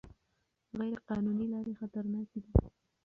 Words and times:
غیر 0.79 0.97
قانوني 1.07 1.45
لارې 1.53 1.73
خطرناکې 1.79 2.39
دي. 2.43 2.53